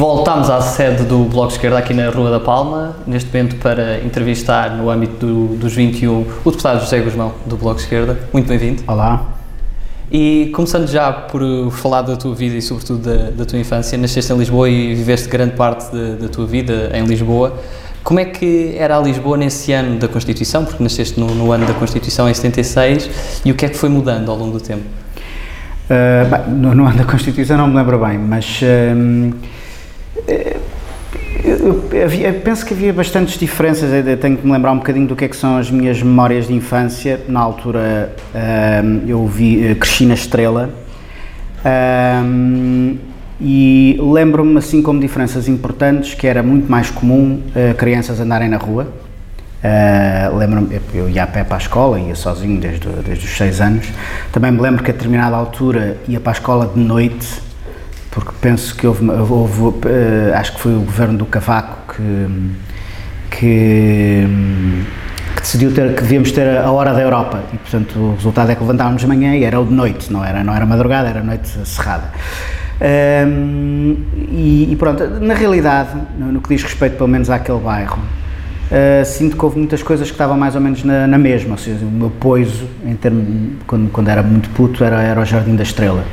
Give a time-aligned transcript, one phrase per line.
[0.00, 4.74] Voltamos à sede do Bloco Esquerda aqui na Rua da Palma, neste momento para entrevistar
[4.74, 8.18] no âmbito do, dos 21 o deputado José Guzmão do Bloco Esquerda.
[8.32, 8.82] Muito bem-vindo.
[8.86, 9.26] Olá.
[10.10, 11.42] E começando já por
[11.72, 15.28] falar da tua vida e sobretudo da, da tua infância, nasceste em Lisboa e viveste
[15.28, 17.58] grande parte da tua vida em Lisboa.
[18.02, 21.66] Como é que era a Lisboa nesse ano da Constituição, porque nasceste no, no ano
[21.66, 24.84] da Constituição em 76, e o que é que foi mudando ao longo do tempo?
[25.90, 29.59] Uh, bem, no, no, ano da Constituição não me lembro bem, mas uh,
[31.44, 33.90] eu, eu, eu, penso que havia bastantes diferenças.
[34.06, 36.46] Eu tenho que me lembrar um bocadinho do que é que são as minhas memórias
[36.46, 37.20] de infância.
[37.28, 40.70] Na altura uh, eu vi, cresci na Estrela
[43.38, 47.42] e lembro-me assim como diferenças importantes que era muito mais comum
[47.76, 48.88] crianças andarem na rua
[49.60, 53.60] Uh, lembro-me, eu ia a pé para a escola, ia sozinho desde, desde os 6
[53.60, 53.86] anos.
[54.32, 57.42] Também me lembro que a determinada altura ia para a escola de noite,
[58.10, 62.50] porque penso que houve, houve uh, acho que foi o governo do Cavaco que,
[63.30, 64.26] que,
[65.36, 68.54] que, decidiu ter, que devíamos ter a hora da Europa e, portanto, o resultado é
[68.54, 71.22] que levantávamos de manhã e era o de noite, não era, não era madrugada, era
[71.22, 72.10] noite cerrada.
[72.80, 78.00] Um, e, e, pronto, na realidade, no, no que diz respeito pelo menos àquele bairro,
[78.70, 81.58] Uh, sinto que houve muitas coisas que estavam mais ou menos na, na mesma, ou
[81.58, 85.56] seja, o meu poiso, em termo, quando, quando era muito puto, era, era o Jardim
[85.56, 86.04] da Estrela.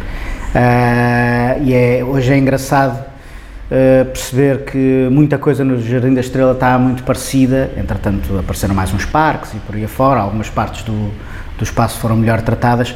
[0.57, 6.53] Uh, e é, hoje é engraçado uh, perceber que muita coisa no Jardim da Estrela
[6.53, 11.11] está muito parecida, entretanto apareceram mais uns parques e por aí afora, algumas partes do,
[11.59, 12.95] do espaço foram melhor tratadas,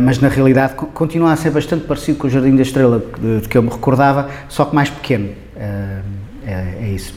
[0.00, 3.48] mas na realidade continua a ser bastante parecido com o Jardim da Estrela de, de
[3.48, 5.30] que eu me recordava, só que mais pequeno.
[5.56, 6.00] É,
[6.46, 7.14] é isso.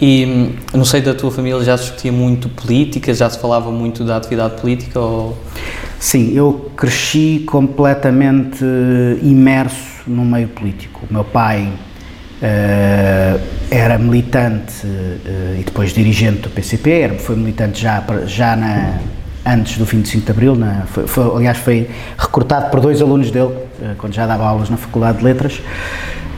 [0.00, 4.04] E no seio da tua família já se discutia muito política, já se falava muito
[4.04, 5.00] da atividade política?
[5.00, 5.36] Ou...
[6.00, 8.64] Sim, eu cresci completamente
[9.20, 11.06] imerso no meio político.
[11.10, 11.72] O meu pai
[12.40, 19.00] uh, era militante uh, e depois dirigente do PCP, era, foi militante já, já na,
[19.44, 23.48] antes do 25 de Abril, na, foi, foi, aliás foi recrutado por dois alunos dele,
[23.48, 25.60] uh, quando já dava aulas na Faculdade de Letras.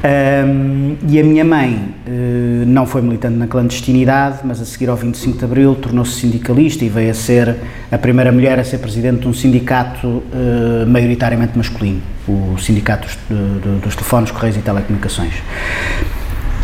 [0.03, 4.97] Um, e a minha mãe uh, não foi militante na clandestinidade, mas a seguir ao
[4.97, 7.57] 25 de Abril tornou-se sindicalista e veio a ser
[7.93, 13.83] a primeira mulher a ser presidente de um sindicato uh, maioritariamente masculino, o Sindicato dos,
[13.83, 15.35] dos Telefones, Correios e Telecomunicações.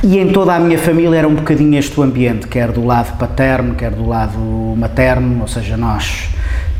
[0.03, 3.19] E em toda a minha família era um bocadinho este o ambiente, quer do lado
[3.19, 4.39] paterno, quer do lado
[4.77, 6.29] materno, ou seja, nós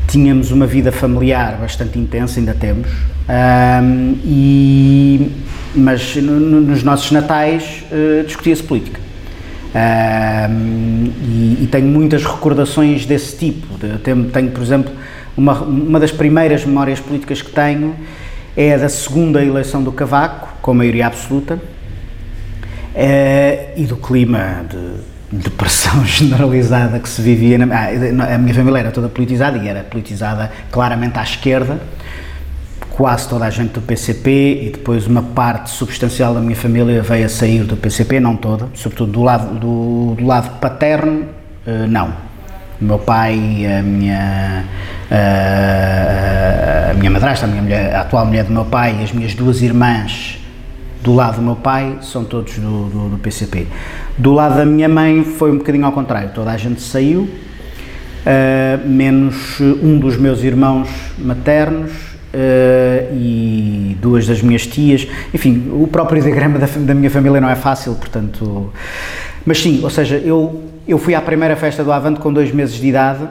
[0.09, 2.89] tínhamos uma vida familiar bastante intensa, ainda temos,
[3.29, 5.31] um, e,
[5.75, 9.01] mas no, no, nos nossos natais uh, discutia-se política.
[9.75, 13.77] Um, e, e, tenho muitas recordações desse tipo.
[13.79, 14.93] De, tenho, tenho, por exemplo,
[15.37, 17.95] uma, uma das primeiras memórias políticas que tenho
[18.57, 21.61] é da segunda eleição do Cavaco, com maioria absoluta, uh,
[23.77, 27.59] e do clima de de pressão generalizada que se vivia.
[27.59, 31.81] Na, ah, a minha família era toda politizada e era politizada claramente à esquerda,
[32.91, 34.31] quase toda a gente do PCP
[34.63, 38.69] e depois uma parte substancial da minha família veio a sair do PCP, não toda,
[38.75, 41.27] sobretudo do lado, do, do lado paterno,
[41.67, 42.27] eh, não.
[42.81, 44.65] O meu pai, a minha,
[45.11, 49.35] a, a minha madrasta, a, minha mulher, a atual mulher do meu pai as minhas
[49.35, 50.39] duas irmãs
[51.07, 53.69] do lado do meu pai são todos do, do, do, PCP.
[54.19, 58.89] Do lado da minha mãe foi um bocadinho ao contrário, toda a gente saiu, uh,
[58.89, 65.07] menos um dos meus irmãos maternos uh, e duas das minhas tias.
[65.33, 68.73] Enfim, o próprio diagrama da, da, minha família não é fácil, portanto.
[69.45, 72.75] Mas sim, ou seja, eu, eu fui à primeira festa do Avante com dois meses
[72.81, 73.29] de idade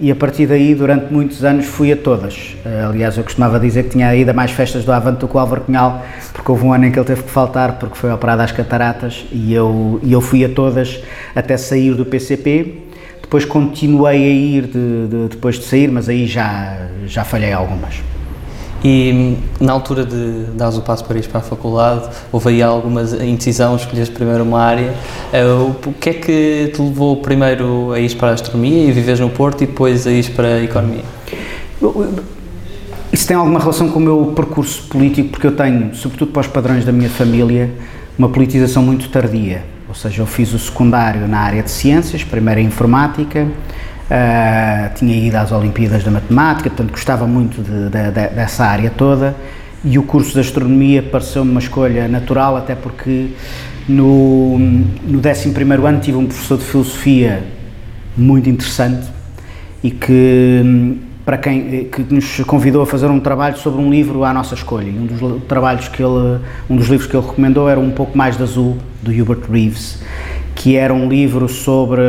[0.00, 2.56] e a partir daí, durante muitos anos, fui a todas.
[2.64, 5.36] Uh, aliás, eu costumava dizer que tinha ido a mais festas do Avante do que
[5.36, 6.02] o Álvaro Cunhal,
[6.32, 9.26] porque houve um ano em que ele teve que faltar porque foi operado às cataratas
[9.30, 11.02] e eu, e eu fui a todas
[11.34, 12.78] até sair do PCP.
[13.20, 17.96] Depois continuei a ir de, de, depois de sair, mas aí já, já falhei algumas.
[18.82, 23.02] E na altura de dar o passo para ir para a faculdade, houve aí alguma
[23.02, 24.94] indecisão, escolheste primeiro uma área.
[25.32, 29.20] Eh, o que é que te levou primeiro a ir para a astronomia e vives
[29.20, 31.04] no Porto e depois a ir para a economia?
[33.12, 36.46] Isso tem alguma relação com o meu percurso político, porque eu tenho, sobretudo para os
[36.46, 37.70] padrões da minha família,
[38.16, 39.62] uma politização muito tardia.
[39.88, 43.48] Ou seja, eu fiz o secundário na área de ciências, primeiro em informática,
[44.10, 48.90] Uh, tinha ido às Olimpíadas da Matemática, portanto gostava muito de, de, de, dessa área
[48.90, 49.36] toda
[49.84, 53.28] e o curso de Astronomia pareceu-me uma escolha natural, até porque
[53.88, 55.54] no, no 11
[55.86, 57.42] ano tive um professor de Filosofia
[58.16, 59.06] muito interessante
[59.82, 64.34] e que para quem que nos convidou a fazer um trabalho sobre um livro à
[64.34, 64.88] nossa escolha.
[64.88, 68.18] E um dos trabalhos que ele, um dos livros que ele recomendou era um pouco
[68.18, 70.02] mais de azul do Hubert Reeves,
[70.60, 72.02] que era um livro sobre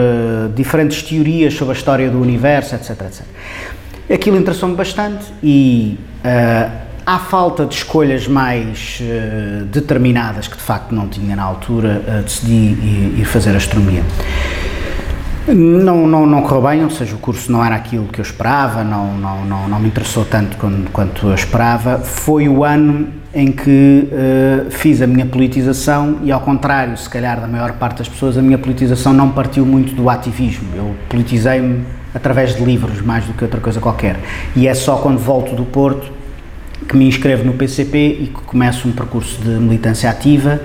[0.53, 3.21] diferentes teorias sobre a história do universo, etc, etc.
[4.13, 6.69] Aquilo interessou-me bastante e uh,
[7.05, 12.23] à falta de escolhas mais uh, determinadas que de facto não tinha na altura, uh,
[12.23, 14.03] decidi ir, ir fazer astronomia.
[15.47, 18.83] Não, não, não correu bem, ou seja, o curso não era aquilo que eu esperava,
[18.83, 21.97] não, não, não, não me interessou tanto quanto, quanto eu esperava.
[21.97, 27.41] Foi o ano em que uh, fiz a minha politização e, ao contrário, se calhar,
[27.41, 30.67] da maior parte das pessoas, a minha politização não partiu muito do ativismo.
[30.75, 34.19] Eu politizei-me através de livros, mais do que outra coisa qualquer.
[34.55, 36.11] E é só quando volto do Porto
[36.87, 40.61] que me inscrevo no PCP e que começo um percurso de militância ativa.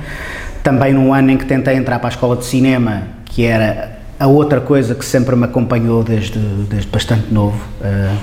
[0.63, 4.27] Também num ano em que tentei entrar para a escola de cinema, que era a
[4.27, 8.17] outra coisa que sempre me acompanhou desde, desde bastante novo uh,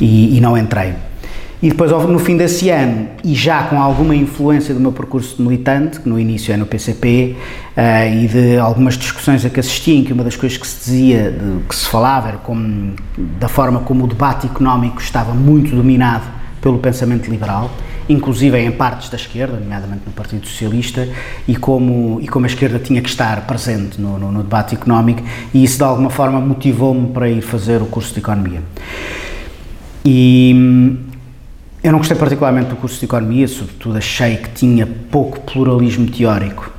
[0.00, 0.94] e, e, não entrei.
[1.60, 5.42] E depois, no fim desse ano, e já com alguma influência do meu percurso de
[5.42, 9.58] militante, que no início é no PCP, uh, eh, e de algumas discussões a que
[9.58, 12.94] assisti, em que uma das coisas que se dizia, de, que se falava, era como,
[13.16, 16.26] da forma como o debate económico estava muito dominado
[16.60, 17.70] pelo pensamento liberal,
[18.08, 21.08] inclusive em partes da esquerda, nomeadamente no Partido Socialista,
[21.46, 25.22] e como, e como a esquerda tinha que estar presente no, no, no debate económico,
[25.52, 28.62] e isso de alguma forma motivou-me para ir fazer o curso de Economia.
[30.04, 30.96] E hum,
[31.82, 36.77] eu não gostei particularmente do curso de Economia, sobretudo achei que tinha pouco pluralismo teórico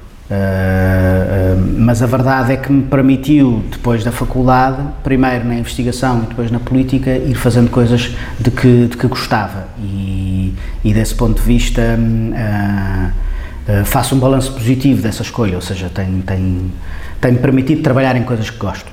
[1.78, 6.52] mas a verdade é que me permitiu, depois da faculdade, primeiro na investigação e depois
[6.52, 9.68] na política, ir fazendo coisas de que, de que gostava.
[9.82, 10.54] E,
[10.84, 16.22] e desse ponto de vista, uh, faço um balanço positivo dessa escolha, ou seja, tem-me
[16.22, 16.72] tem,
[17.20, 18.92] tem permitido trabalhar em coisas que gosto,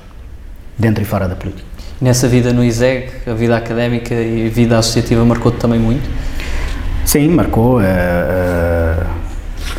[0.77, 1.67] dentro e fora da política.
[2.01, 6.07] Nessa vida no ISEG, a vida académica e a vida associativa marcou-te também muito?
[7.05, 7.79] Sim, marcou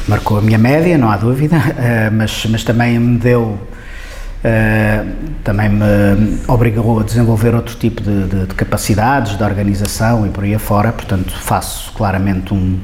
[0.09, 5.13] marcou a minha média, não há dúvida, uh, mas, mas também me deu, uh,
[5.45, 10.45] também me obrigou a desenvolver outro tipo de, de, de, capacidades, de organização e por
[10.45, 12.79] aí afora, portanto faço claramente um,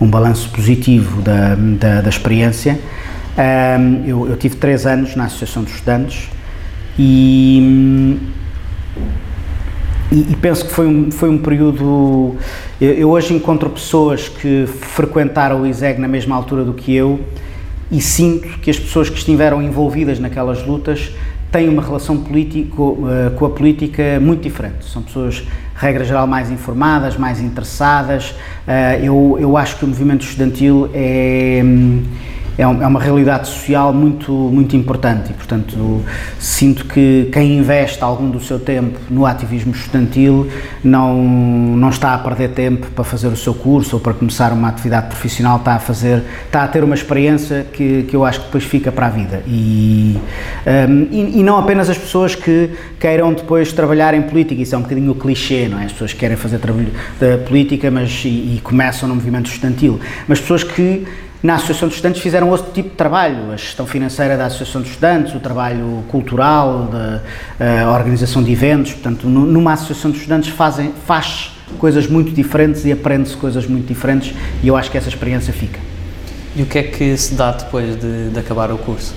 [0.00, 2.78] um balanço positivo da, da, da experiência.
[3.36, 6.28] Uh, eu, eu tive três anos na Associação de Estudantes
[6.98, 8.20] e
[10.12, 12.36] e, e, penso que foi um, foi um período.
[12.80, 17.20] Eu, eu, hoje encontro pessoas que frequentaram o ISEG na mesma altura do que eu
[17.90, 21.10] e sinto que as pessoas que estiveram envolvidas naquelas lutas
[21.50, 24.84] têm uma relação político, uh, com a política muito diferente.
[24.84, 25.44] São pessoas,
[25.76, 28.30] regra geral, mais informadas, mais interessadas.
[28.66, 31.62] Uh, eu, eu acho que o movimento estudantil é.
[32.56, 36.02] É, é uma realidade social muito, muito importante e, portanto,
[36.38, 40.48] sinto que quem investe algum do seu tempo no ativismo estudantil
[40.82, 44.68] não, não está a perder tempo para fazer o seu curso ou para começar uma
[44.68, 48.46] atividade profissional, está a fazer, está a ter uma experiência que, que eu acho que
[48.46, 50.16] depois fica para a vida e,
[50.88, 52.70] um, e, e, não apenas as pessoas que
[53.00, 55.86] queiram depois trabalhar em política, isso é um bocadinho o clichê, não é?
[55.86, 59.98] As pessoas que querem fazer trabalho da política mas, e, e começam no movimento estudantil,
[60.28, 61.04] mas pessoas que
[61.44, 64.88] na Associação de Estudantes fizeram outro tipo de trabalho, a gestão financeira da Associação de
[64.88, 66.88] Estudantes, o trabalho cultural,
[67.60, 72.92] a organização de eventos, portanto, numa Associação de Estudantes fazem, faz coisas muito diferentes e
[72.92, 75.78] aprende-se coisas muito diferentes e eu acho que essa experiência fica.
[76.56, 79.14] E o que é que se dá depois de, de acabar o curso?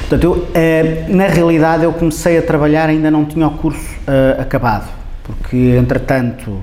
[0.00, 4.36] Portanto, eu, eh, na realidade eu comecei a trabalhar, ainda não tinha o curso eh,
[4.38, 4.88] acabado,
[5.24, 6.58] porque entretanto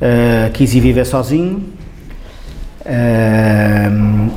[0.00, 1.79] eh, quis ir viver sozinho,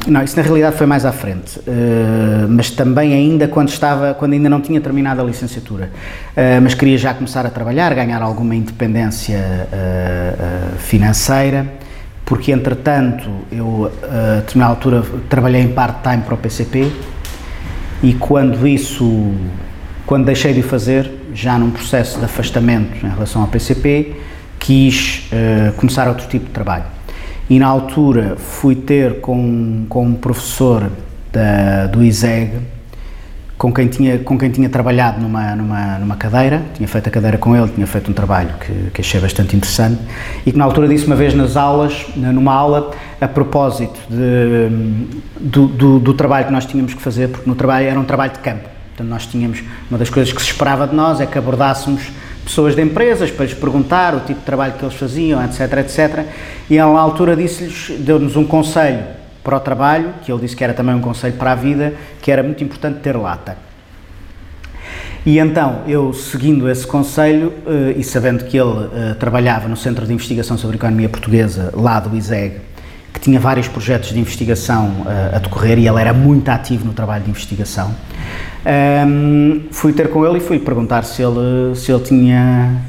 [0.05, 4.33] Não, isso na realidade foi mais à frente, uh, mas também ainda quando estava, quando
[4.33, 5.89] ainda não tinha terminado a licenciatura,
[6.35, 9.39] uh, mas queria já começar a trabalhar, ganhar alguma independência
[10.79, 11.65] financeira,
[12.25, 16.91] porque entretanto eu a determinada altura trabalhei em part-time para o PCP
[18.01, 19.33] e quando isso,
[20.05, 24.15] quando deixei de o fazer, já num processo de afastamento em relação ao PCP,
[24.59, 25.29] quis
[25.77, 26.92] começar outro tipo de trabalho
[27.49, 30.89] e na altura fui ter com, com um professor
[31.31, 32.51] da, do ISEG
[33.63, 37.37] com quem tinha, com quem tinha trabalhado numa, numa, numa cadeira, tinha feito a cadeira
[37.37, 40.01] com ele, tinha feito um trabalho que, que achei bastante interessante
[40.45, 44.69] e que na altura disse uma vez nas aulas, numa aula, a propósito de,
[45.39, 48.33] do, do, do trabalho que nós tínhamos que fazer, porque no trabalho era um trabalho
[48.33, 51.37] de campo, portanto nós tínhamos, uma das coisas que se esperava de nós é que
[51.37, 52.11] abordássemos
[52.43, 56.25] pessoas de empresas para lhes perguntar o tipo de trabalho que eles faziam, etc, etc.
[56.69, 59.03] E a altura disse-lhes, deu-nos um conselho
[59.43, 62.31] para o trabalho, que ele disse que era também um conselho para a vida, que
[62.31, 63.57] era muito importante ter lata.
[65.25, 70.05] E então, eu seguindo esse conselho uh, e sabendo que ele uh, trabalhava no Centro
[70.05, 72.57] de Investigação sobre Economia Portuguesa, lá do ISEG,
[73.23, 77.23] tinha vários projetos de investigação uh, a decorrer e ele era muito ativo no trabalho
[77.23, 82.03] de investigação, um, ehm, fui ter com ele e fui perguntar se ele, se ele
[82.03, 82.81] tinha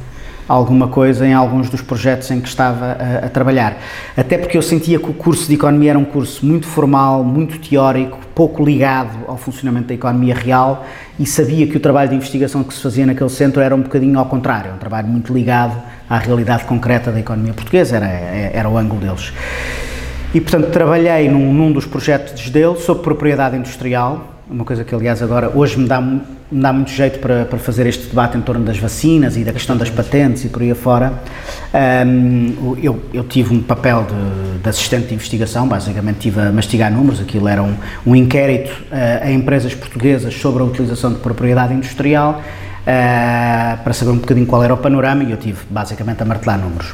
[0.49, 3.79] alguma coisa em alguns dos projetos em que estava a, a, trabalhar.
[4.17, 7.59] Até porque eu sentia que o curso de Economia era um curso muito formal, muito
[7.59, 10.85] teórico, pouco ligado ao funcionamento da economia real
[11.19, 14.19] e sabia que o trabalho de investigação que se fazia naquele centro era um bocadinho
[14.19, 18.77] ao contrário, um trabalho muito ligado à realidade concreta da economia portuguesa, era, era o
[18.77, 19.33] ângulo deles.
[20.35, 25.23] E, portanto, trabalhei num, num dos projetos dele sobre propriedade industrial, uma coisa que aliás
[25.23, 28.65] agora hoje me dá, me dá muito jeito para, para fazer este debate em torno
[28.65, 31.15] das vacinas e da questão das patentes e por aí afora.
[32.07, 36.93] Um, eu, eu tive um papel de, de, assistente de investigação, basicamente estive a mastigar
[36.93, 37.75] números, aquilo era um,
[38.05, 42.43] um inquérito uh, a empresas portuguesas sobre a utilização de propriedade industrial
[42.83, 46.59] uh, para saber um bocadinho qual era o panorama e eu tive basicamente a martelar
[46.59, 46.93] números.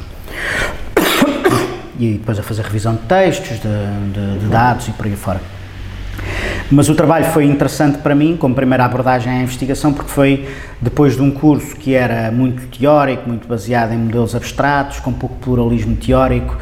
[2.01, 5.39] E depois a fazer revisão de textos, de, de, de dados e por aí fora.
[6.71, 10.47] Mas o trabalho foi interessante para mim, como primeira abordagem à investigação, porque foi
[10.81, 15.35] depois de um curso que era muito teórico, muito baseado em modelos abstratos, com pouco
[15.35, 16.57] pluralismo teórico.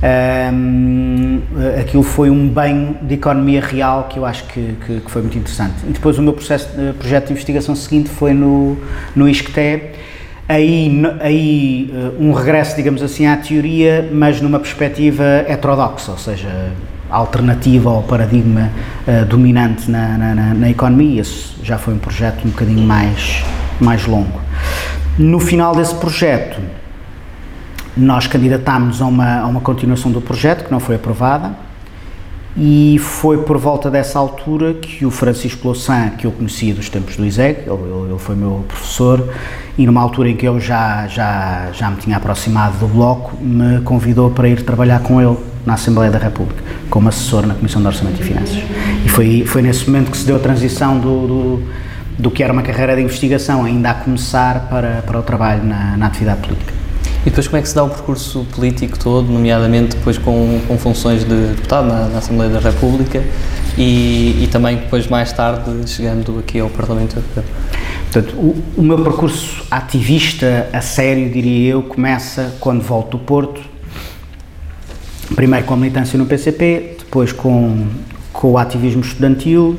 [0.00, 1.40] Um,
[1.80, 5.36] aquilo foi um banho de economia real que eu acho que, que, que foi muito
[5.36, 5.74] interessante.
[5.88, 8.78] E depois o meu processo, projeto de investigação seguinte foi no,
[9.16, 9.97] no ISCTE,
[10.48, 16.72] aí, aí um regresso, digamos assim, à teoria, mas numa perspectiva heterodoxa, ou seja,
[17.10, 18.70] alternativa ao paradigma
[19.06, 21.20] uh, dominante na, na, na, economia.
[21.20, 23.44] Esse já foi um projeto um bocadinho mais,
[23.80, 24.40] mais longo.
[25.18, 26.60] No final desse projeto,
[27.96, 31.67] nós candidatámos a uma, a uma continuação do projeto que não foi aprovada
[32.56, 37.16] e foi por volta dessa altura que o Francisco Louçã, que eu conhecia dos tempos
[37.16, 39.28] do ISEG, ele, ele, foi meu professor,
[39.76, 43.80] e numa altura em que eu já, já, já me tinha aproximado do Bloco, me
[43.82, 47.86] convidou para ir trabalhar com ele na Assembleia da República, como assessor na Comissão de
[47.86, 48.58] Orçamento e Finanças.
[49.04, 51.62] E foi, foi nesse momento que se deu a transição do, do,
[52.18, 55.96] do que era uma carreira de investigação, ainda a começar, para, para o trabalho na,
[55.96, 56.77] na atividade política.
[57.28, 60.78] E depois como é que se dá o percurso político todo, nomeadamente depois com, com
[60.78, 63.22] funções de deputado na, na Assembleia da República
[63.76, 67.44] e, e, também depois mais tarde chegando aqui ao Parlamento Europeu?
[68.10, 73.60] Portanto, o, o meu percurso ativista a sério, diria eu, começa quando volto do Porto,
[75.36, 77.88] primeiro com a militância no PCP, depois com,
[78.32, 79.78] com o ativismo estudantil,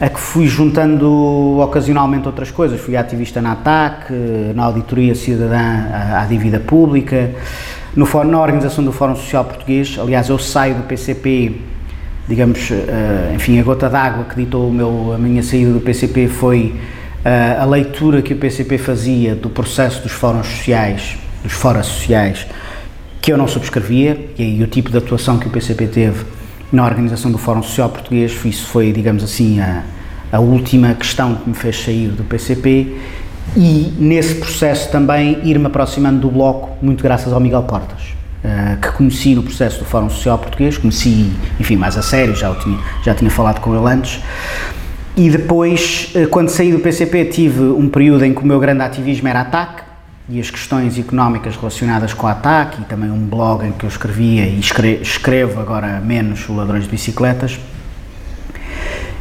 [0.00, 2.80] a que fui juntando ocasionalmente outras coisas.
[2.80, 4.12] Fui ativista na ATAC,
[4.54, 7.30] na Auditoria Cidadã à, Dívida Pública,
[7.94, 9.96] no, na organização do Fórum Social Português.
[9.98, 11.60] Aliás, eu saio do PCP,
[12.28, 16.74] digamos, uh, enfim, a gota d'água que ditou meu, a minha saída do PCP foi
[17.24, 22.46] uh, a leitura que o PCP fazia do processo dos fóruns sociais, dos fóruns sociais,
[23.22, 26.35] que eu não subscrevia, e aí o tipo de atuação que o PCP teve
[26.72, 29.82] na organização do Fórum Social Português, isso foi, digamos assim, a,
[30.32, 32.96] a última questão que me fez sair do PCP
[33.54, 38.00] e nesse processo também ir-me aproximando do Bloco, muito graças ao Miguel Portas,
[38.44, 42.54] uh, que conheci no processo do Fórum Social Português, conheci, enfim, mais a sério, já,
[42.54, 44.20] tinha, já tinha falado com ele antes,
[45.16, 48.82] e depois, uh, quando saí do PCP, tive um período em que o meu grande
[48.82, 49.82] ativismo era ataque,
[50.28, 53.88] e as questões económicas relacionadas com o ataque e também um blog em que eu
[53.88, 54.58] escrevia e
[55.00, 57.58] escrevo agora menos o Ladrões de Bicicletas.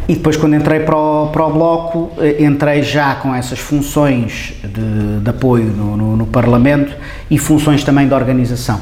[0.07, 4.53] E depois quando entrei para o, para o Bloco, eh, entrei já com essas funções
[4.63, 6.95] de, de apoio no, no, no, Parlamento
[7.29, 8.79] e funções também de organização.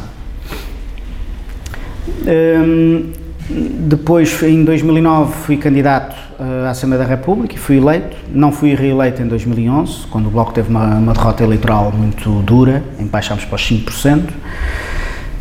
[2.26, 3.14] Hum,
[3.50, 8.16] depois, em 2009, fui candidato à Assembleia da República e fui eleito.
[8.30, 12.84] Não fui reeleito em 2011, quando o Bloco teve uma, uma derrota eleitoral muito dura,
[13.00, 14.30] em baixámos para os 5%.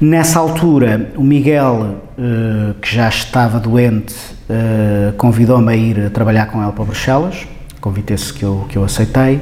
[0.01, 4.15] Nessa altura, o Miguel, uh, que já estava doente,
[4.51, 7.47] uh, convidou-me a ir trabalhar com ele para Bruxelas,
[7.81, 9.41] convite esse que eu, que eu aceitei.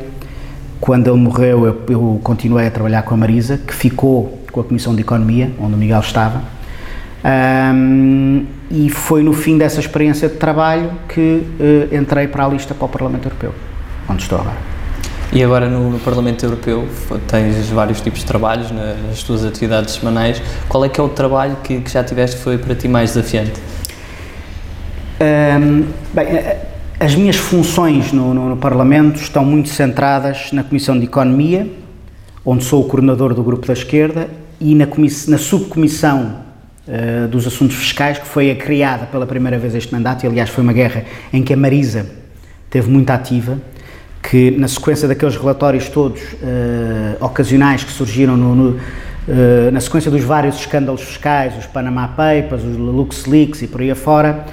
[0.80, 4.64] Quando ele morreu, eu, eu continuei a trabalhar com a Marisa, que ficou com a
[4.64, 6.59] Comissão de Economia, onde o Miguel estava
[7.24, 12.74] um, e foi no fim dessa experiência de trabalho que uh, entrei para a lista
[12.74, 13.54] para o Parlamento Europeu,
[14.08, 14.56] onde estou agora.
[15.32, 16.88] E agora no, no Parlamento Europeu
[17.28, 20.42] tens vários tipos de trabalhos nas tuas atividades semanais.
[20.68, 23.14] Qual é que é o trabalho que, que já tiveste que foi para ti mais
[23.14, 23.60] desafiante?
[25.20, 26.26] Um, bem,
[26.98, 31.70] as minhas funções no, no, no, Parlamento estão muito centradas na Comissão de Economia,
[32.44, 34.28] onde sou o coordenador do Grupo da Esquerda,
[34.60, 34.86] e na,
[35.28, 36.49] na subcomissão
[36.90, 40.62] uh, dos assuntos fiscais, que foi criada pela primeira vez este mandato, e aliás foi
[40.62, 42.06] uma guerra em que a Marisa
[42.68, 43.58] teve muito ativa,
[44.22, 50.10] que na sequência daqueles relatórios todos uh, ocasionais que surgiram no, no, uh, na sequência
[50.10, 54.44] dos vários escândalos fiscais, os Panama Papers, os LuxLeaks e por aí afora,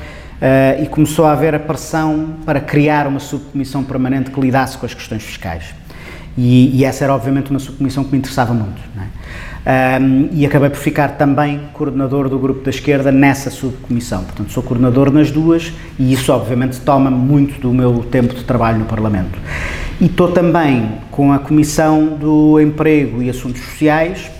[0.41, 4.85] uh, e começou a haver a pressão para criar uma subcomissão permanente que lidasse com
[4.85, 5.75] as questões fiscais.
[6.37, 8.79] E, e essa era obviamente uma subcomissão que me interessava muito.
[9.67, 14.23] Um, e acabei por ficar também coordenador do grupo da esquerda nessa subcomissão.
[14.23, 18.79] Portanto, sou coordenador nas duas e isso, obviamente, toma muito do meu tempo de trabalho
[18.79, 19.37] no Parlamento.
[19.99, 24.31] E estou também com a Comissão do Emprego e Assuntos Sociais,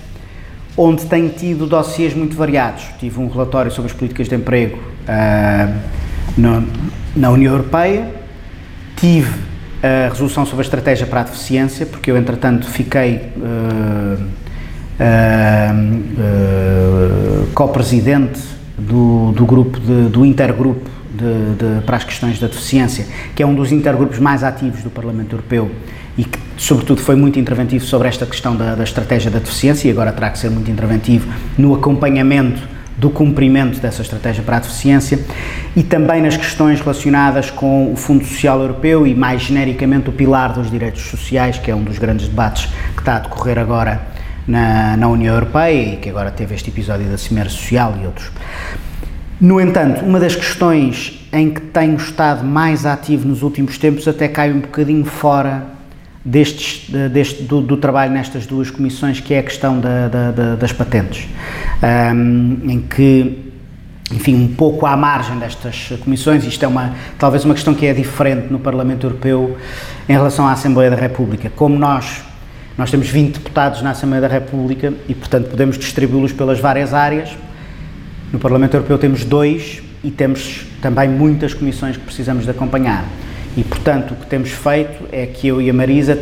[0.78, 2.86] onde tenho tido dossiês muito variados.
[2.98, 5.78] Tive um relatório sobre as políticas de emprego uh,
[6.38, 6.66] no,
[7.14, 8.14] na União Europeia,
[8.96, 9.34] tive
[9.84, 13.34] a resolução sobre a estratégia para a deficiência, porque eu, entretanto, fiquei.
[15.00, 15.04] Uh,
[17.44, 18.42] uh, co-presidente
[18.78, 23.46] do, do grupo, de, do intergrupo de, de, para as questões da deficiência, que é
[23.46, 25.72] um dos intergrupos mais ativos do Parlamento Europeu
[26.18, 29.92] e que, sobretudo, foi muito interventivo sobre esta questão da, da estratégia da deficiência e
[29.92, 31.28] agora terá que ser muito interventivo
[31.58, 32.62] no acompanhamento
[32.98, 35.20] do cumprimento dessa estratégia para a deficiência
[35.76, 40.54] e também nas questões relacionadas com o Fundo Social Europeu e, mais genericamente, o pilar
[40.54, 44.17] dos direitos sociais, que é um dos grandes debates que está a decorrer agora
[44.48, 48.32] na, na União Europeia e que agora teve este episódio da Cimeira Social e outros.
[49.40, 54.28] No entanto, uma das questões em que tenho estado mais ativo nos últimos tempos até
[54.28, 55.64] cai um bocadinho fora
[56.26, 60.56] destes, deste, do, do, trabalho nestas duas comissões, que é a questão da, da, da,
[60.56, 61.28] das patentes,
[61.84, 63.54] um, em que,
[64.12, 67.94] enfim, um pouco à margem destas comissões, isto é uma, talvez uma questão que é
[67.94, 69.56] diferente no Parlamento Europeu
[70.10, 71.50] em relação à Assembleia da República.
[71.56, 72.27] Como nós
[72.78, 77.30] nós temos 20 deputados na Assembleia da República e, portanto, podemos distribuí-los pelas várias áreas.
[78.32, 83.04] No Parlamento Europeu temos dois e temos também muitas comissões que precisamos de acompanhar.
[83.56, 86.22] E, portanto, o que temos feito é que eu e a Marisa,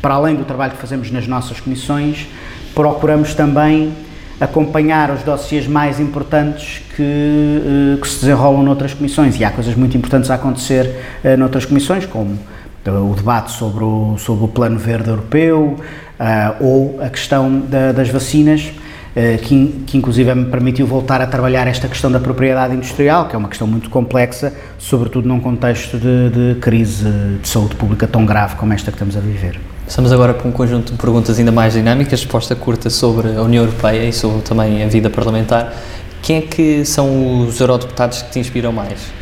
[0.00, 2.26] para além do trabalho que fazemos nas nossas comissões,
[2.74, 3.92] procuramos também
[4.40, 9.38] acompanhar os dossiês mais importantes que, eh, que se desenrolam noutras comissões.
[9.38, 10.86] E há coisas muito importantes a acontecer
[11.22, 12.38] uh, noutras comissões, como
[12.86, 15.76] o debate sobre o, sobre o Plano Verde Europeu
[16.20, 21.26] uh, ou a questão da, das vacinas, uh, que, que inclusive me permitiu voltar a
[21.26, 25.98] trabalhar esta questão da propriedade industrial, que é uma questão muito complexa, sobretudo num contexto
[25.98, 27.10] de, de crise
[27.42, 29.60] de saúde pública tão grave como esta que estamos a viver.
[29.86, 33.64] Estamos agora para um conjunto de perguntas ainda mais dinâmicas, resposta curta sobre a União
[33.64, 35.74] Europeia e sobre também a vida parlamentar.
[36.22, 39.19] Quem é que são os eurodeputados que te inspiram mais?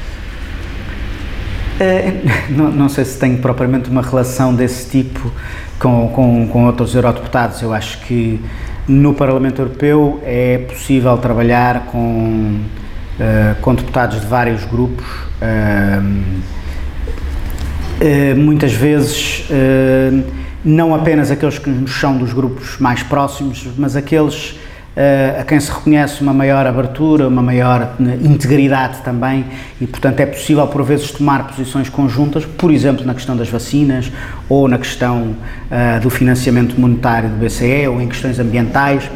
[1.80, 2.12] Eh,
[2.50, 5.30] não, não, sei se tenho propriamente uma relação desse tipo
[5.78, 7.62] com, com, com outros eurodeputados.
[7.62, 8.40] Eu acho que
[8.88, 12.60] no Parlamento Europeu é possível trabalhar com,
[13.20, 15.06] uh, com deputados de vários grupos.
[15.40, 16.38] Uh,
[18.36, 19.44] muitas vezes,
[20.64, 24.56] não apenas aqueles que nos são dos grupos mais próximos, mas aqueles
[25.40, 29.44] a quem se reconhece uma maior abertura, uma maior né, integridade também
[29.80, 34.10] e, portanto, é possível por vezes tomar posições conjuntas, por exemplo, na questão das vacinas
[34.48, 35.36] ou na questão
[35.70, 39.08] uh, do financiamento monetário do BCE ou em questões ambientais.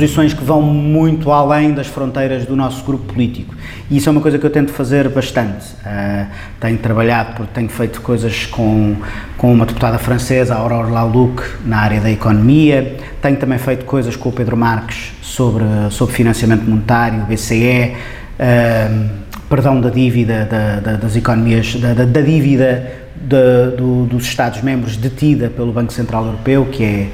[0.00, 3.54] Posições que vão muito além das fronteiras do nosso grupo político.
[3.90, 5.74] E isso é uma coisa que eu tento fazer bastante.
[5.84, 6.26] Uh,
[6.58, 8.96] tenho trabalhado, porque tenho feito coisas com,
[9.36, 12.96] com uma deputada francesa, Aurore Laluc, na área da economia.
[13.20, 17.92] Tenho também feito coisas com o Pedro Marques sobre, sobre financiamento monetário, BCE,
[18.38, 19.10] uh,
[19.50, 25.70] perdão da dívida da, da, das economias, da, da dívida do, dos Estados-membros detida pelo
[25.72, 27.08] Banco Central Europeu, que é,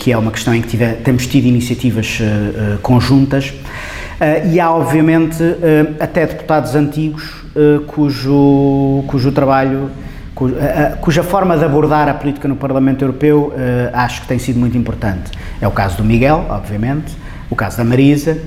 [0.00, 3.50] que é uma questão em que tive, temos tido iniciativas uh, conjuntas.
[3.50, 7.22] Uh, e há, obviamente, uh, até deputados antigos
[7.54, 9.90] uh, cujo, cujo trabalho,
[10.34, 10.54] cujo,
[11.02, 13.52] cuja forma de abordar a política no Parlamento Europeu
[13.92, 15.32] acho que tem sido muito importante.
[15.60, 17.14] É o caso do Miguel, obviamente,
[17.50, 18.38] o caso da Marisa,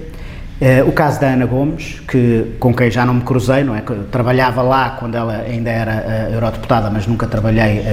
[0.88, 3.84] o caso da Ana Gomes, que, com quem já não me cruzei, não é?
[4.12, 7.84] Trabalhava lá quando ela ainda era eurodeputada, mas nunca trabalhei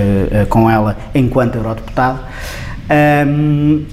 [0.49, 2.21] com ela enquanto eurodeputada.
[2.91, 3.85] Um,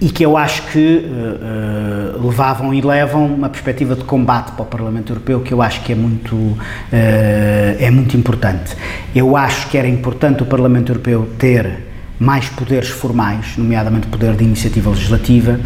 [0.00, 4.62] e que eu acho que uh, uh, levavam e levam uma perspectiva de combate para
[4.62, 6.58] o Parlamento Europeu que eu acho que é muito, uh,
[6.92, 8.76] é muito importante.
[9.14, 11.86] Eu acho que era importante o Parlamento Europeu ter
[12.18, 15.58] mais poderes formais, nomeadamente poder de iniciativa legislativa,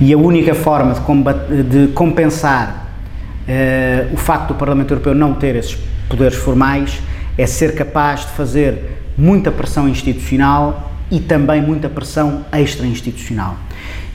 [0.00, 2.88] e a única forma de, combater, de compensar
[4.12, 5.76] o facto do Parlamento Europeu não ter esses
[6.08, 7.00] poderes formais
[7.36, 13.56] é ser capaz de fazer muita pressão institucional e também muita pressão extra-institucional.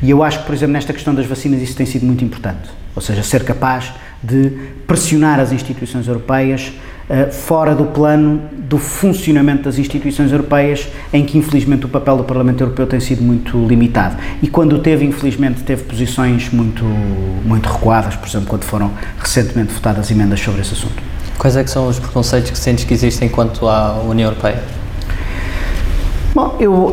[0.02, 2.70] E eu acho que, por exemplo, nesta questão das vacinas isso tem sido muito importante,
[2.96, 4.52] ou seja, ser capaz de
[4.88, 6.74] pressionar as instituições europeias
[7.10, 12.24] uh, fora do plano do funcionamento das instituições europeias, em que infelizmente o papel do
[12.24, 14.18] Parlamento Europeu tem sido muito limitado.
[14.42, 20.10] E quando teve, infelizmente, teve posições muito, muito recuadas, por exemplo, quando foram recentemente votadas
[20.10, 21.02] emendas sobre esse assunto.
[21.38, 24.85] Quais é que são os preconceitos que sentes que existem quanto à União Europeia?
[26.36, 26.92] Bom, eu.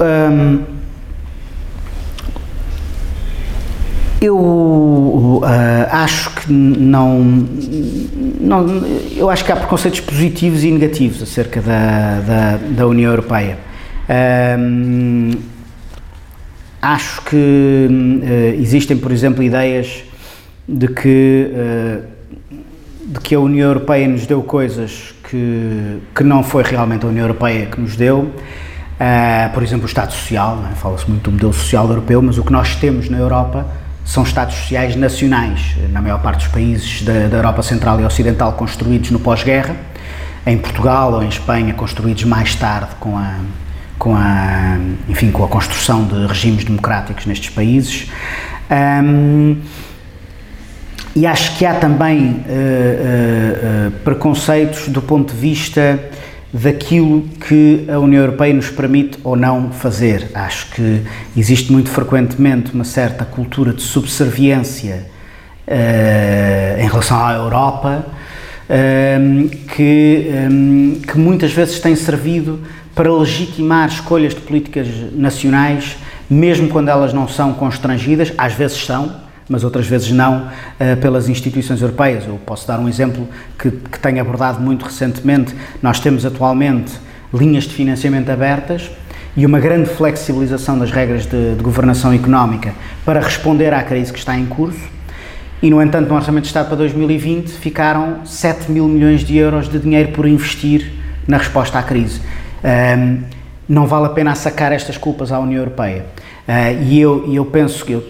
[4.20, 5.42] Eu uh,
[5.90, 7.18] acho que não,
[8.40, 8.64] não,
[9.16, 13.58] Eu acho que há preconceitos positivos e negativos acerca da, da, da União Europeia.
[14.58, 15.32] Um,
[16.80, 20.04] acho que uh, existem, por exemplo, ideias
[20.68, 22.02] de que, uh,
[23.06, 27.24] de que a União Europeia nos deu coisas que, que não foi realmente a União
[27.24, 28.30] Europeia que nos deu.
[29.00, 30.74] Uh, por exemplo, o Estado Social, é?
[30.76, 33.66] fala-se muito do modelo social europeu, mas o que nós temos na Europa
[34.04, 38.52] são Estados sociais nacionais, na maior parte dos países da, da Europa Central e Ocidental
[38.52, 39.76] construídos no pós-guerra,
[40.46, 43.36] em Portugal ou em Espanha construídos mais tarde com a,
[43.98, 44.76] com a,
[45.08, 48.10] enfim, com a construção de regimes democráticos nestes países.
[48.70, 49.56] Um,
[51.14, 56.00] e acho que há também uh, uh, preconceitos do ponto de vista
[56.52, 60.30] daquilo que a União Europeia nos permite ou não fazer.
[60.34, 61.02] Acho que
[61.36, 65.06] existe muito frequentemente uma certa cultura de subserviência
[65.66, 68.04] uh, em relação à Europa
[68.68, 72.60] uh, que, um, que muitas vezes tem servido
[72.94, 75.96] para legitimar escolhas de políticas nacionais,
[76.28, 81.28] mesmo quando elas não são constrangidas, às vezes são, mas outras vezes não, uh, pelas
[81.28, 82.26] instituições europeias.
[82.26, 83.28] Eu posso dar um exemplo
[83.58, 85.54] que, que tenho abordado muito recentemente.
[85.82, 86.92] Nós temos atualmente
[87.32, 88.90] linhas de financiamento abertas
[89.36, 92.74] e uma grande flexibilização das regras de, de governação económica
[93.04, 94.92] para responder à crise que está em curso.
[95.62, 99.68] E, no entanto, no Orçamento de Estado para 2020 ficaram 7 mil milhões de euros
[99.68, 100.92] de dinheiro por investir
[101.26, 102.20] na resposta à crise.
[102.64, 103.22] Um,
[103.68, 106.04] não vale a pena sacar estas culpas à União Europeia.
[106.48, 108.04] Uh, e eu, eu penso que, eu,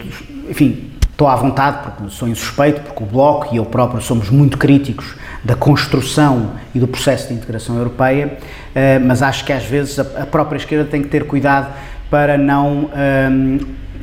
[0.49, 0.92] enfim,
[1.23, 5.15] Estou à vontade, porque sou insuspeito, porque o Bloco e eu próprio somos muito críticos
[5.45, 8.39] da construção e do processo de integração europeia,
[8.75, 11.73] eh, mas acho que às vezes a própria esquerda tem que ter cuidado
[12.11, 13.59] para não, ehm,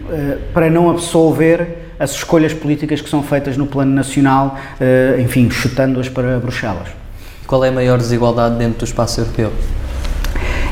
[0.10, 5.50] eh, para não absolver as escolhas políticas que são feitas no plano nacional, eh, enfim,
[5.50, 6.88] chutando-as para Bruxelas.
[7.46, 9.52] Qual é a maior desigualdade dentro do espaço europeu?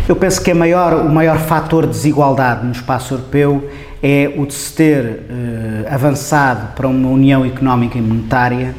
[0.07, 3.69] Eu penso que maior, o maior fator de desigualdade no espaço europeu
[4.01, 8.73] é o de se ter uh, avançado para uma união económica e monetária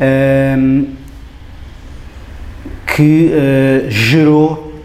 [0.00, 0.86] uh,
[2.86, 4.82] que uh, gerou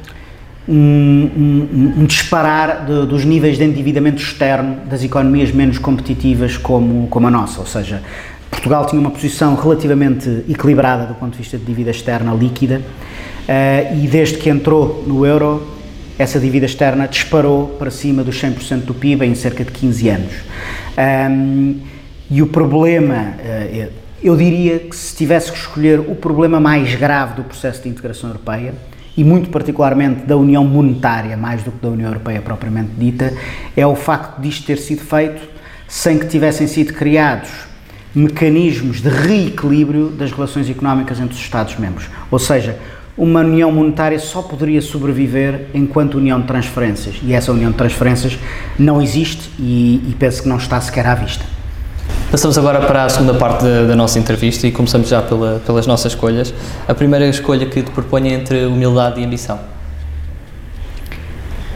[0.67, 7.07] um, um, um disparar de, dos níveis de endividamento externo das economias menos competitivas como,
[7.07, 8.01] como a nossa, ou seja,
[8.51, 12.81] Portugal tinha uma posição relativamente equilibrada do ponto de vista de dívida externa líquida
[13.95, 15.73] e desde que entrou no euro
[16.17, 20.33] essa dívida externa disparou para cima dos 100% do PIB em cerca de 15 anos.
[21.29, 21.79] Um,
[22.29, 23.89] e o problema, eh,
[24.23, 28.29] eu diria que se tivesse que escolher o problema mais grave do processo de integração
[28.29, 28.73] europeia,
[29.15, 33.31] e muito particularmente da União Monetária, mais do que da União Europeia propriamente dita,
[33.77, 35.47] é o facto disto ter sido feito
[35.87, 37.49] sem que tivessem sido criados
[38.15, 42.09] mecanismos de reequilíbrio das relações económicas entre os Estados-membros.
[42.31, 42.77] Ou seja,
[43.17, 47.15] uma união monetária só poderia sobreviver enquanto união de transferências.
[47.23, 48.37] E essa união de transferências
[48.77, 51.45] não existe e, e penso que não está sequer à vista.
[52.31, 55.85] Passamos agora para a segunda parte da, da nossa entrevista e começamos já pela, pelas
[55.85, 56.51] nossas escolhas.
[56.87, 59.59] A primeira escolha que te propõe entre humildade e ambição?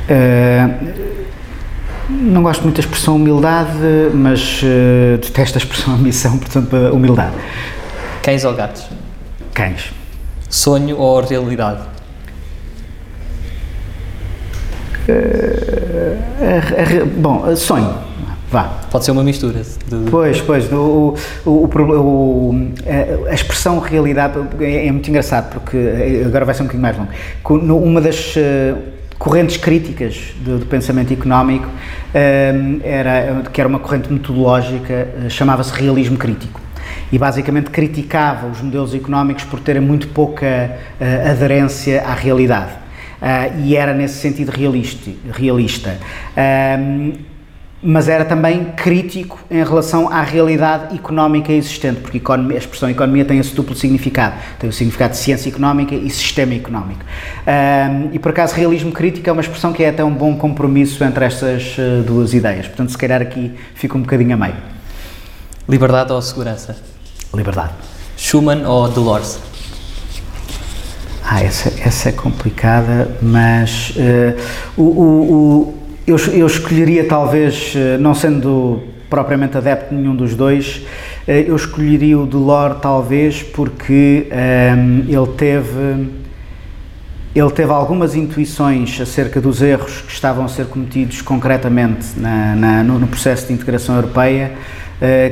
[0.09, 1.17] Uh,
[2.09, 3.69] não gosto muito da expressão humildade,
[4.15, 7.35] mas uh, detesto a expressão ambição, portanto, humildade.
[8.23, 8.87] Cães ou gatos?
[9.53, 9.91] Cães.
[10.49, 11.81] Sonho ou realidade?
[15.09, 17.93] Uh, bom, sonho.
[18.49, 18.63] Vá.
[18.89, 19.61] Pode ser uma mistura.
[19.61, 20.09] De...
[20.09, 20.71] Pois, pois.
[20.71, 22.71] O, o, o,
[23.29, 25.77] a expressão realidade é, é, muito engraçado, porque
[26.25, 27.75] agora vai ser um bocadinho mais longo.
[27.75, 28.77] Uma das uh,
[29.19, 36.17] correntes críticas do, do pensamento económico uh, era, que era uma corrente metodológica, chamava-se realismo
[36.17, 36.66] crítico
[37.11, 42.71] e basicamente criticava os modelos económicos por terem muito pouca uh, aderência à realidade.
[43.21, 45.11] Uh, e era nesse sentido realista.
[45.33, 45.97] realista.
[46.35, 47.37] Uh,
[47.81, 53.37] mas era também crítico em relação à realidade económica existente, porque a expressão economia tem
[53.37, 57.01] esse duplo significado, tem o significado de ciência económica e sistema económico.
[57.45, 61.03] Um, e por acaso, realismo crítico é uma expressão que é até um bom compromisso
[61.03, 64.55] entre estas uh, duas ideias, portanto, se calhar aqui fica um bocadinho a meio.
[65.69, 66.96] Liberdade ou segurança?
[67.33, 67.73] Liberdade.
[68.15, 69.39] Schumann ou Delors?
[71.23, 75.73] Ah, essa, essa é complicada, mas uh, o, o, o,
[76.07, 80.77] eu, eu escolheria talvez, uh, não sendo propriamente adepto de nenhum dos dois,
[81.27, 86.27] uh, eu escolheria o Delors talvez porque um, ele teve
[87.35, 92.83] ele teve algumas intuições acerca dos erros que estavam a ser cometidos concretamente na, na,
[92.83, 94.53] no, no, processo de integração europeia,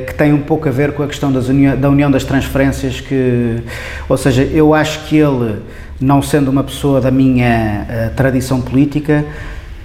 [0.06, 3.62] que tem um pouco a ver com a questão união, da união das transferências, que,
[4.08, 5.60] ou seja, eu acho que ele,
[6.00, 9.24] não sendo uma pessoa da minha uh, tradição política,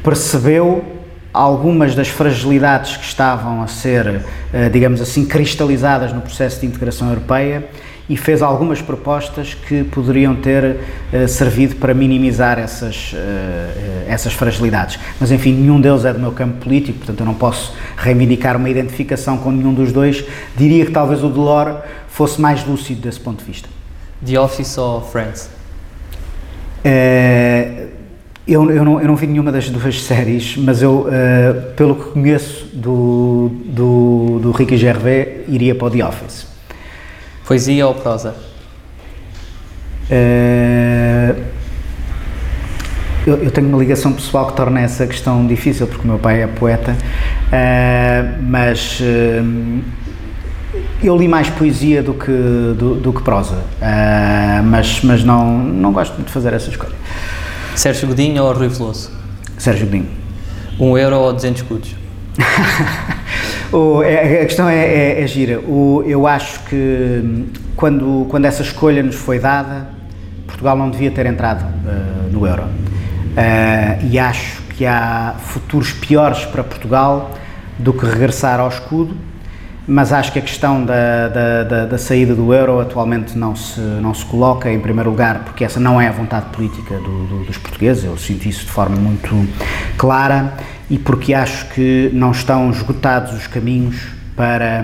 [0.04, 0.84] percebeu
[1.34, 7.10] algumas das fragilidades que estavam a ser, uh, digamos assim, cristalizadas no processo de integração
[7.10, 7.64] europeia
[8.12, 10.82] e fez algumas propostas que poderiam ter
[11.14, 13.18] uh, servido para minimizar essas, uh,
[14.06, 15.00] essas fragilidades.
[15.18, 18.70] Mas, enfim, nenhum deles é do meu campo político, portanto, eu não posso reivindicar uma
[18.70, 20.26] identificação com nenhum dos dois.
[20.58, 23.70] Diria que talvez o Delors fosse mais lúcido desse ponto de vista.
[24.26, 25.50] The Office ou Friends?
[28.46, 31.08] Eu, eu, não, eu não vi nenhuma das duas séries, mas eu,
[31.78, 36.52] pelo que conheço do, do, do Ricky Gervais, iria para o The Office.
[37.52, 38.34] Poesia ou prosa?
[40.10, 41.36] Uh,
[43.28, 46.44] eu, eu, tenho uma ligação pessoal que torna essa questão difícil, porque o meu pai
[46.44, 49.84] é poeta, uh, mas uh,
[51.04, 53.58] eu li mais poesia do que, do, do que prosa,
[54.64, 56.96] mas, mas não, não gosto muito de fazer essa escolha.
[57.76, 59.12] Sérgio Godinho ou Rui Veloso?
[59.58, 60.08] Sérgio Godinho.
[60.80, 61.96] Um euro ou 200 escudos?
[63.72, 65.60] o, é, a questão é, é, é, gira.
[65.60, 69.88] O, eu acho que hum, quando, quando essa escolha nos foi dada,
[70.46, 72.64] Portugal não devia ter entrado uh, no euro.
[72.64, 77.32] Uh, e acho que há futuros piores para Portugal
[77.80, 79.16] do que regressar ao escudo
[79.88, 83.80] mas acho que a questão da, da, da, da, saída do euro atualmente não se,
[83.80, 87.44] não se coloca em primeiro lugar, porque essa não é a vontade política do, do,
[87.46, 89.48] dos portugueses, eu sinto isso de forma muito
[89.98, 90.54] clara,
[90.92, 93.96] e porque acho que não estão esgotados os caminhos
[94.36, 94.84] para,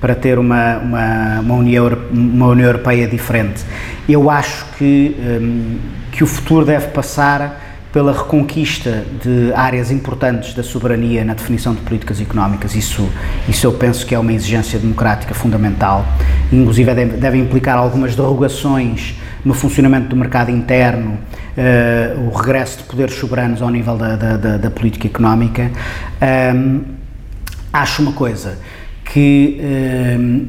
[0.00, 3.62] para ter uma, uma, uma, União, uma União Europeia diferente.
[4.08, 5.78] Eu acho que, um,
[6.10, 7.61] que o futuro deve passar
[7.92, 12.74] pela reconquista de áreas importantes da soberania na definição de políticas económicas.
[12.74, 13.06] Isso,
[13.46, 16.04] isso eu penso que é uma exigência democrática fundamental.
[16.50, 22.84] Inclusive deve, deve implicar algumas derrogações no funcionamento do mercado interno, uh, o regresso de
[22.84, 25.70] poderes soberanos ao nível da, da, da, da política económica.
[26.54, 26.80] Um,
[27.72, 28.58] acho uma coisa,
[29.04, 29.60] que,
[30.18, 30.46] um,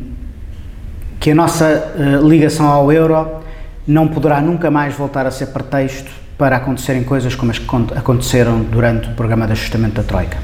[1.19, 3.43] que a nossa uh, ligação ao euro
[3.85, 7.65] não poderá nunca mais voltar a ser pretexto para acontecerem coisas como as que
[7.95, 10.37] aconteceram durante o programa de ajustamento da Troika.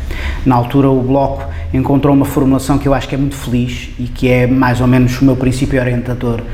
[0.45, 4.03] Na altura, o Bloco encontrou uma formulação que eu acho que é muito feliz e
[4.03, 6.45] que é mais ou menos o meu princípio orientador uh,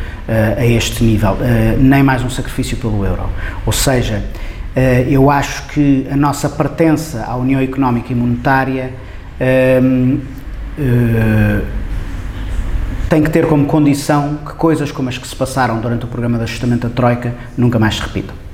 [0.59, 3.23] a este nível, uh, nem mais um sacrifício pelo euro.
[3.65, 4.23] Ou seja,
[4.75, 8.93] uh, eu acho que a nossa pertença à União Económica e Monetária
[9.39, 10.19] ehm,
[13.09, 16.37] tem que ter como condição que coisas como as que se passaram durante o programa
[16.37, 18.44] de ajustamento da Troika nunca mais se repitam.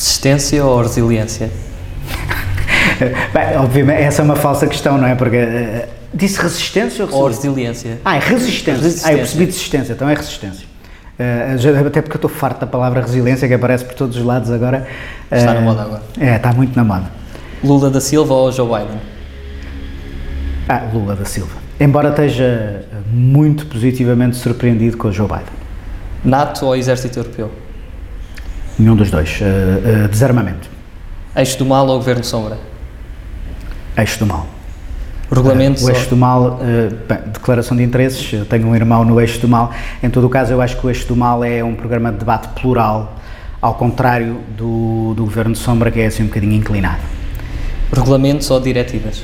[0.00, 1.50] Resistência ou resiliência?
[3.34, 5.14] Bem, obviamente, essa é uma falsa questão, não é?
[5.14, 7.50] Porque uh, disse resistência ou resiliência?
[7.50, 8.00] Ou resiliência.
[8.02, 8.82] Ah, é resistência.
[8.82, 9.08] resistência.
[9.08, 10.66] Ah, eu percebi desistência, então é resistência.
[11.18, 14.50] Uh, até porque eu estou farto da palavra resiliência que aparece por todos os lados
[14.50, 14.88] agora.
[15.30, 16.02] Uh, está na moda agora.
[16.18, 17.04] É, está muito na moda.
[17.62, 19.02] Lula da Silva ou Joe Biden?
[20.66, 21.58] Ah, Lula da Silva.
[21.78, 25.60] Embora esteja muito positivamente surpreendido com o Joe Biden.
[26.24, 27.50] NATO ou Exército Europeu?
[28.80, 29.38] Nenhum dos dois.
[29.40, 30.66] Uh, uh, desarmamento.
[31.36, 32.56] Eixo do mal ou governo sombra?
[33.94, 34.46] Eixo do mal.
[35.30, 35.82] Regulamentos?
[35.82, 36.58] Uh, o eixo do mal,
[37.06, 39.70] bem, declaração de interesses, eu tenho um irmão no eixo do mal.
[40.02, 42.18] Em todo o caso, eu acho que o eixo do mal é um programa de
[42.18, 43.16] debate plural,
[43.60, 47.02] ao contrário do, do governo de sombra, que é assim um bocadinho inclinado.
[47.92, 49.18] Regulamentos ou diretivas?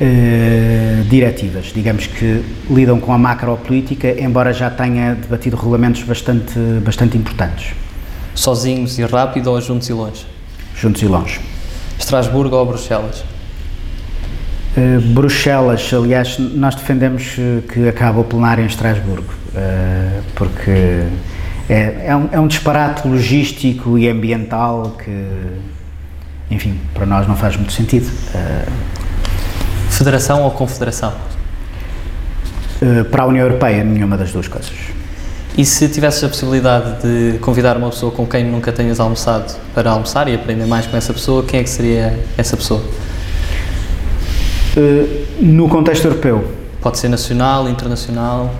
[0.00, 7.16] Uh, diretivas, digamos que lidam com a macropolítica, embora já tenha debatido regulamentos bastante, bastante
[7.16, 7.74] importantes.
[8.34, 10.26] Sozinhos e rápido ou juntos e longe?
[10.74, 11.40] Juntos e longe.
[11.98, 13.24] Estrasburgo ou Bruxelas?
[14.76, 21.04] Uh, Bruxelas, aliás, nós defendemos eh, que acabe o plenário em Estrasburgo, uh, porque
[21.68, 25.28] é, é, um, é um disparate logístico e ambiental que,
[26.50, 28.10] enfim, para nós não faz muito sentido.
[28.34, 28.70] Uh,
[29.90, 31.12] Federação ou confederação?
[33.10, 34.93] para a União Europeia, nenhuma das duas coisas.
[35.56, 39.88] E se tivesses a possibilidade de convidar uma pessoa com quem nunca tenhas almoçado para
[39.90, 42.82] almoçar e aprender mais com essa pessoa, quem é que seria essa pessoa?
[44.76, 46.44] Uh, no contexto europeu?
[46.80, 48.52] Pode ser nacional, internacional.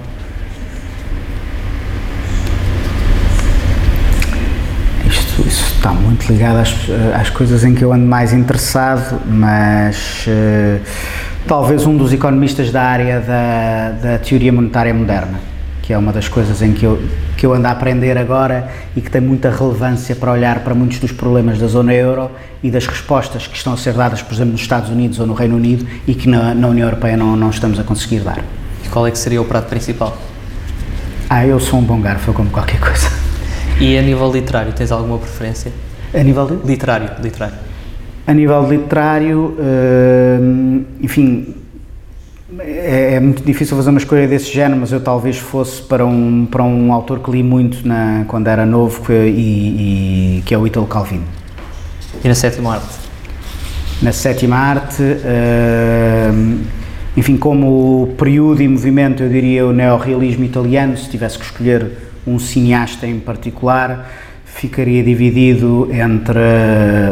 [5.44, 6.74] Está muito ligado às,
[7.20, 10.80] às coisas em que eu ando mais interessado, mas uh,
[11.44, 15.40] talvez um dos economistas da área da, da teoria monetária moderna,
[15.84, 16.98] que é uma das coisas em que eu,
[17.36, 20.98] que eu ando a aprender agora e que tem muita relevância para olhar para muitos
[20.98, 22.30] dos problemas da zona euro
[22.62, 25.34] e das respostas que estão a ser dadas, por exemplo, nos Estados Unidos ou no
[25.34, 28.42] Reino Unido e que na, na União Europeia não, não estamos a conseguir dar.
[28.82, 30.16] E qual é que seria o prato principal?
[31.28, 33.10] Ah, eu sou um bom garfo, eu como qualquer coisa.
[33.78, 35.70] E a nível literário, tens alguma preferência?
[36.14, 36.66] A nível de?
[36.66, 37.56] Literário, literário.
[38.26, 41.63] A nível literário, uh, enfim,
[42.60, 46.46] é, é, muito difícil fazer uma escolha desse género, mas eu talvez fosse para um,
[46.46, 50.58] para um autor que li muito na, quando era novo, que, e, e, que é
[50.58, 51.24] o Italo Calvino.
[52.22, 52.94] E na sétima arte?
[54.02, 56.58] Na sétima arte, uh,
[57.16, 61.92] enfim, como período e movimento, eu diria o neorrealismo italiano, se tivesse que escolher
[62.26, 64.10] um cineasta em particular,
[64.44, 66.38] ficaria dividido entre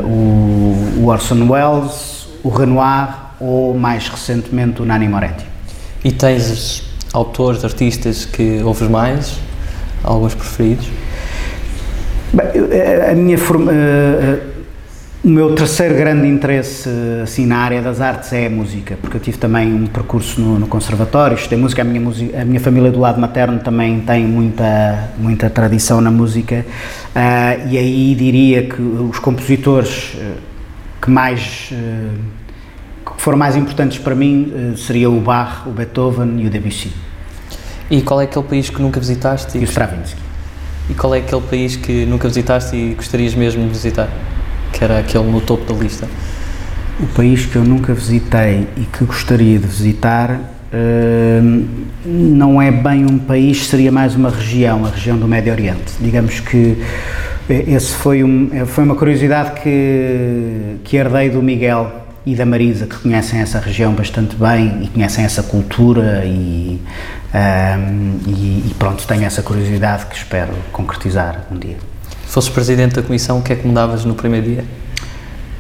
[0.05, 5.45] o, o Orson Welles, o Renoir ou mais recentemente o Nani Moretti.
[6.05, 9.39] E tens autores, artistas que ouves mais?
[10.05, 10.89] Alguns preferidos?
[12.33, 12.47] Bem,
[13.11, 14.41] a minha forma, uh,
[15.25, 16.89] o meu terceiro grande interesse
[17.23, 20.59] assim, na área das artes é a música, porque eu tive também um percurso no,
[20.59, 22.03] no conservatório, estudei música a, minha,
[22.41, 26.65] a minha família do lado materno também tem muita, muita tradição na música,
[27.15, 30.17] uh, e aí diria que os compositores
[31.01, 31.73] que mais
[33.23, 36.91] que foram mais importantes para mim uh, seria o Bach, o Beethoven e o Debussy.
[37.89, 39.57] E qual é aquele país que nunca visitaste?
[39.57, 40.21] E, e o Stravinsky.
[40.91, 44.09] E qual é aquele país que nunca visitaste e gostarias mesmo de visitar?
[44.73, 46.09] Que era aquele no topo da lista.
[46.99, 51.69] O país que eu nunca visitei e que gostaria de visitar uh,
[52.05, 55.93] não é bem um país, seria mais uma região, a região do Médio Oriente.
[56.01, 56.77] Digamos que
[57.49, 62.87] eh, esse foi, um, foi uma curiosidade que, que herdei do Miguel, e da Marisa,
[62.87, 66.81] que conhecem essa região bastante bem e conhecem essa cultura e,
[67.35, 71.77] um, e, e, pronto, tenho essa curiosidade que espero concretizar um dia.
[72.27, 74.65] Se fosses Presidente da Comissão, o que é que mudavas no primeiro dia?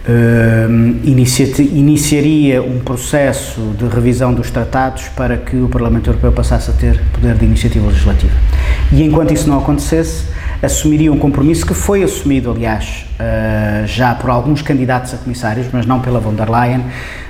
[0.08, 6.74] Um, iniciaria um processo de revisão dos tratados para que o Parlamento Europeu passasse a
[6.74, 8.32] ter poder de iniciativa legislativa.
[8.90, 10.24] E enquanto isso não acontecesse,
[10.62, 15.84] assumiria um compromisso que foi assumido, aliás, uh, já por alguns candidatos a comissários, mas
[15.84, 16.84] não pela von der Leyen,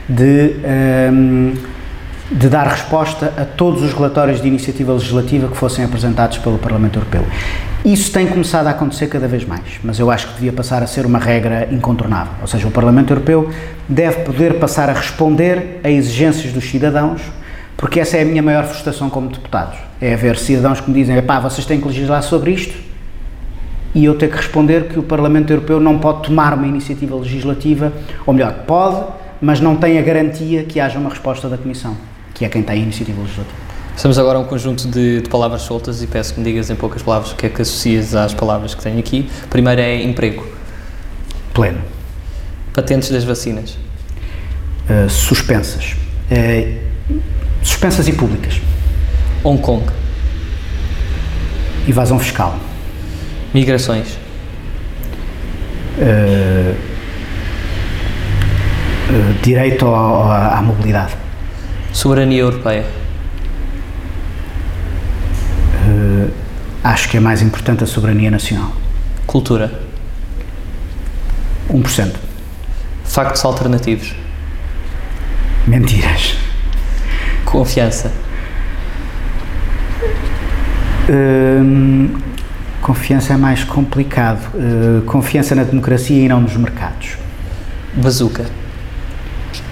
[0.06, 0.56] de,
[1.10, 1.54] um,
[2.30, 6.98] de dar resposta a todos os relatórios de iniciativa legislativa que fossem apresentados pelo Parlamento
[6.98, 7.24] Europeu.
[7.84, 10.86] Isso tem começado a acontecer cada vez mais, mas eu acho que devia passar a
[10.86, 12.34] ser uma regra incontornável.
[12.40, 13.50] Ou seja, o Parlamento Europeu
[13.88, 17.22] deve poder passar a responder a exigências dos cidadãos,
[17.76, 19.76] porque essa é a minha maior frustração como deputado.
[20.00, 22.91] É haver cidadãos que me dizem, pá, vocês têm que legislar sobre isto,
[23.94, 27.92] e eu ter que responder que o Parlamento Europeu não pode tomar uma iniciativa legislativa,
[28.26, 29.04] ou melhor, pode,
[29.40, 31.96] mas não tem a garantia que haja uma resposta da Comissão,
[32.32, 33.72] que é quem tem a iniciativa legislativa.
[33.94, 36.74] Estamos agora a um conjunto de, de, palavras soltas e peço que me digas em
[36.74, 39.28] poucas palavras o que é que associas às palavras que tenho aqui.
[39.50, 40.46] Primeiro é emprego.
[41.52, 41.82] Pleno.
[42.72, 43.76] Patentes das vacinas.
[44.88, 45.94] Uh, suspensas.
[46.30, 46.78] Uh,
[47.62, 48.60] suspensas e públicas.
[49.44, 49.84] Hong Kong.
[51.86, 52.58] Evasão fiscal.
[53.54, 54.18] Migrações.
[55.98, 56.74] Uh,
[59.10, 61.12] uh, direito à, à mobilidade.
[61.92, 62.86] Soberania europeia.
[65.86, 66.32] Uh,
[66.82, 68.72] acho que é mais importante a soberania nacional.
[69.26, 69.70] Cultura.
[71.70, 72.14] 1%.
[73.04, 74.14] Factos alternativos.
[75.66, 76.36] Mentiras.
[77.44, 78.10] Confiança.
[81.08, 82.31] Uh,
[82.82, 84.50] Confiança é mais complicado.
[84.56, 87.16] Uh, confiança na democracia e não nos mercados.
[87.94, 88.44] Bazuca.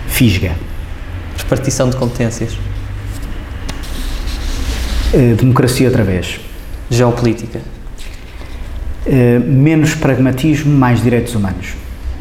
[0.06, 0.52] Fisga.
[1.36, 2.52] Repartição de competências.
[5.12, 6.40] Uh, democracia outra vez.
[6.88, 7.60] Geopolítica.
[9.04, 11.74] Uh, menos pragmatismo, mais direitos humanos.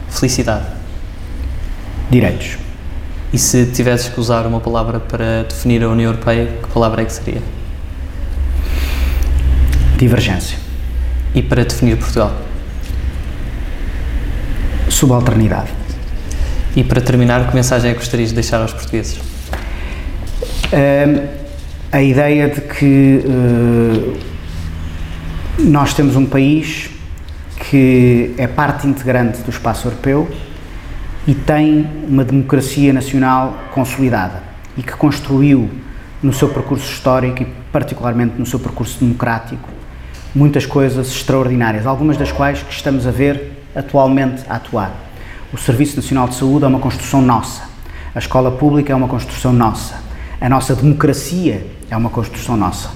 [0.09, 0.65] Felicidade.
[2.09, 2.57] Direitos.
[3.31, 7.05] E se tivesses que usar uma palavra para definir a União Europeia, que palavra é
[7.05, 7.43] que seria?
[9.99, 10.68] Divergência.
[11.33, 12.35] E para definir Portugal?
[14.89, 15.69] Subalternidade.
[16.75, 19.19] E para terminar, que mensagem é que gostarias de deixar aos portugueses?
[21.91, 24.19] A ideia de que uh,
[25.57, 26.91] nós temos um país
[27.69, 30.29] que é parte integrante do espaço europeu
[31.27, 34.43] e tem uma democracia nacional consolidada
[34.77, 35.69] e que construiu
[36.21, 39.78] no seu percurso histórico e particularmente no seu percurso democrático
[40.33, 44.93] muitas coisas extraordinárias, algumas das quais que estamos a ver atualmente a atuar.
[45.51, 47.63] O Serviço Nacional de Saúde é uma construção nossa.
[48.13, 49.95] A escola pública é uma construção nossa.
[50.39, 52.89] A nossa democracia é uma construção nossa.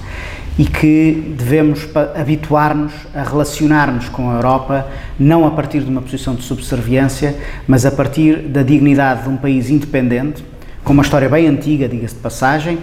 [0.56, 4.86] E que devemos habituar-nos a relacionar-nos com a Europa
[5.18, 9.36] não a partir de uma posição de subserviência, mas a partir da dignidade de um
[9.36, 10.44] país independente,
[10.84, 12.78] com uma história bem antiga, diga-se de passagem,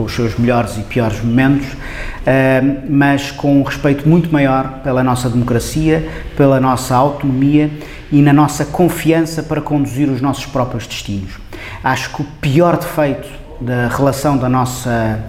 [0.00, 1.66] com os seus melhores e piores momentos,
[2.88, 7.70] mas com um respeito muito maior pela nossa democracia, pela nossa autonomia
[8.10, 11.32] e na nossa confiança para conduzir os nossos próprios destinos.
[11.84, 13.28] Acho que o pior defeito
[13.60, 15.20] da relação da nossa,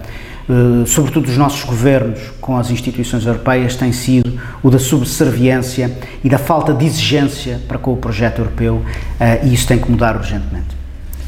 [0.48, 6.30] eh, sobretudo dos nossos governos com as instituições europeias, tem sido o da subserviência e
[6.30, 8.82] da falta de exigência para com o projeto europeu
[9.20, 10.74] eh, e isso tem que mudar urgentemente.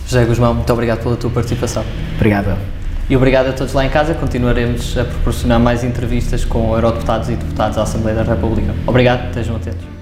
[0.07, 1.85] José Guzmão, muito obrigado pela tua participação.
[2.17, 2.74] Obrigado.
[3.09, 4.15] E obrigado a todos lá em casa.
[4.15, 8.75] Continuaremos a proporcionar mais entrevistas com eurodeputados e deputados da Assembleia da República.
[8.87, 9.94] Obrigado, estejam atentos.